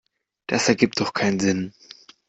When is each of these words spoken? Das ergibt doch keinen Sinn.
Das 0.47 0.67
ergibt 0.67 0.99
doch 0.99 1.13
keinen 1.13 1.39
Sinn. 1.39 1.75